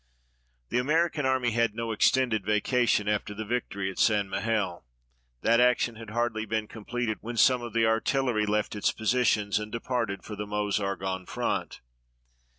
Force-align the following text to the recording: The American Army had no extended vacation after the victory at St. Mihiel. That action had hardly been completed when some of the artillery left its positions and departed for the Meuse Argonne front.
The 0.69 0.79
American 0.79 1.27
Army 1.27 1.51
had 1.51 1.75
no 1.75 1.91
extended 1.91 2.43
vacation 2.43 3.07
after 3.07 3.35
the 3.35 3.45
victory 3.45 3.91
at 3.91 3.99
St. 3.99 4.27
Mihiel. 4.27 4.83
That 5.43 5.59
action 5.59 5.93
had 5.93 6.09
hardly 6.09 6.47
been 6.47 6.67
completed 6.67 7.19
when 7.21 7.37
some 7.37 7.61
of 7.61 7.73
the 7.73 7.85
artillery 7.85 8.47
left 8.47 8.75
its 8.75 8.91
positions 8.91 9.59
and 9.59 9.71
departed 9.71 10.23
for 10.23 10.35
the 10.35 10.47
Meuse 10.47 10.79
Argonne 10.79 11.27
front. 11.27 11.81